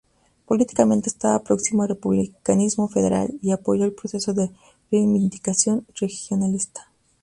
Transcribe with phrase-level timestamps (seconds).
[0.47, 4.49] Políticamente estaba próximo al republicanismo federal y apoyó el proceso de
[4.91, 6.89] reivindicación regionalista.